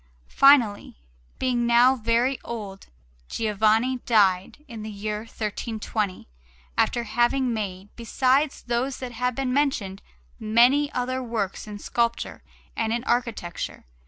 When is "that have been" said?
8.97-9.53